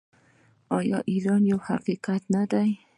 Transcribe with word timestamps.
آیا 0.77 0.97
ایران 1.11 1.41
یو 1.51 1.59
حقیقت 1.67 2.21
نه 2.33 2.43
دی؟ 2.51 2.69